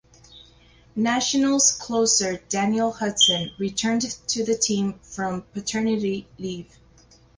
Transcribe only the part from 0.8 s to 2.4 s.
Nationals closer